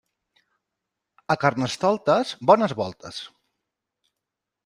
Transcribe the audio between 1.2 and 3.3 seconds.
A Carnestoltes, bones voltes.